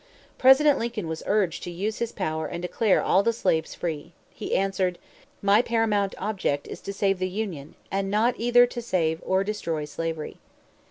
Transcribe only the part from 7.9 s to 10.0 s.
and not either to save or destroy